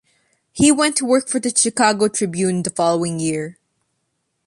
He 0.51 0.71
went 0.71 0.95
to 0.97 1.05
work 1.05 1.27
for 1.29 1.39
the 1.39 1.53
"Chicago 1.55 2.07
Tribune" 2.07 2.63
the 2.63 2.71
following 2.71 3.19
year. 3.19 3.59